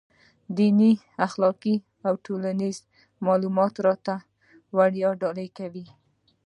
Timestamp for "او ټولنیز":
2.07-2.77